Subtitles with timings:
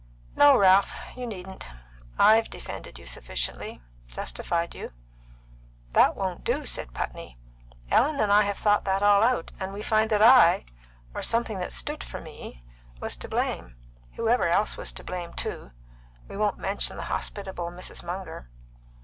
[0.35, 1.67] "No, Ralph, and you needn't;
[2.17, 4.93] I've defended you sufficiently justified you."
[5.93, 7.37] "That won't do," said Putney.
[7.91, 10.65] "Ellen and I have thought that all out, and we find that I
[11.13, 12.63] or something that stood for me
[12.99, 13.75] was to blame,
[14.15, 15.69] whoever else was to blame, too;
[16.27, 18.03] we won't mention the hospitable Mrs.
[18.03, 18.49] Munger.